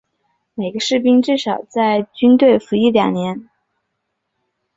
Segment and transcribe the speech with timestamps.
[0.55, 3.47] 每个士兵至少要在军队服役两年。